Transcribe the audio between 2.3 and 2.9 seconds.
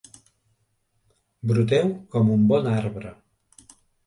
un bon